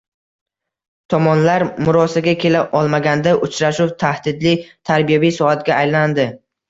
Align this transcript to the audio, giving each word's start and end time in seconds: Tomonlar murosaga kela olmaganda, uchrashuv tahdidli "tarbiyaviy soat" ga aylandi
Tomonlar 1.13 1.65
murosaga 1.89 2.33
kela 2.45 2.63
olmaganda, 2.79 3.35
uchrashuv 3.49 3.93
tahdidli 4.05 4.55
"tarbiyaviy 4.91 5.35
soat" 5.37 5.67
ga 5.69 5.77
aylandi 5.85 6.27